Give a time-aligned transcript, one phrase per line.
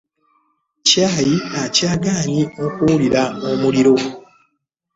[0.89, 3.95] Caayi akyagaanyi okuwulira omuliro.